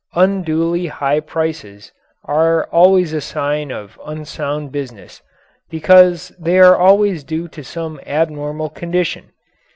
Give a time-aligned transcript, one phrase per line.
[0.15, 1.91] Unduly high prices
[2.25, 5.21] are always a sign of unsound business,
[5.69, 9.29] because they are always due to some abnormal condition.